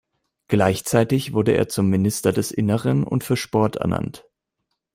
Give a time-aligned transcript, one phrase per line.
[0.47, 4.25] Gleichzeitig wurde er zum Minister des Innern und für Sport ernannt.